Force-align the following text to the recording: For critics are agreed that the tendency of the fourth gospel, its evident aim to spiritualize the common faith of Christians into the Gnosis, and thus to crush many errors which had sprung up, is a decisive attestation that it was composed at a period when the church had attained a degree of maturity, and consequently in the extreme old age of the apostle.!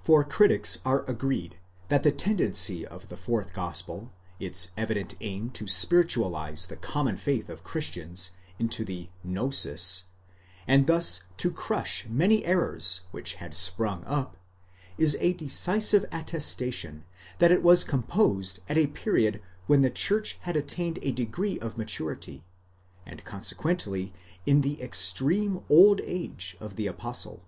For 0.00 0.24
critics 0.24 0.78
are 0.84 1.04
agreed 1.08 1.56
that 1.86 2.02
the 2.02 2.10
tendency 2.10 2.84
of 2.84 3.08
the 3.10 3.16
fourth 3.16 3.52
gospel, 3.52 4.10
its 4.40 4.70
evident 4.76 5.14
aim 5.20 5.50
to 5.50 5.68
spiritualize 5.68 6.66
the 6.66 6.76
common 6.76 7.16
faith 7.16 7.48
of 7.48 7.62
Christians 7.62 8.30
into 8.58 8.84
the 8.84 9.08
Gnosis, 9.22 10.02
and 10.66 10.88
thus 10.88 11.22
to 11.36 11.52
crush 11.52 12.08
many 12.08 12.44
errors 12.44 13.02
which 13.12 13.34
had 13.34 13.54
sprung 13.54 14.02
up, 14.04 14.36
is 14.98 15.16
a 15.20 15.32
decisive 15.32 16.04
attestation 16.10 17.04
that 17.38 17.52
it 17.52 17.62
was 17.62 17.84
composed 17.84 18.58
at 18.68 18.76
a 18.76 18.88
period 18.88 19.40
when 19.68 19.80
the 19.82 19.90
church 19.90 20.38
had 20.40 20.56
attained 20.56 20.98
a 21.02 21.12
degree 21.12 21.56
of 21.60 21.78
maturity, 21.78 22.42
and 23.06 23.24
consequently 23.24 24.12
in 24.44 24.62
the 24.62 24.82
extreme 24.82 25.60
old 25.68 26.00
age 26.02 26.56
of 26.58 26.74
the 26.74 26.88
apostle.! 26.88 27.44